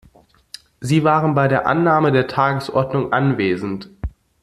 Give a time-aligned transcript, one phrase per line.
[0.79, 3.91] Sie waren bei der Annahme der Tagesordnung anwesend.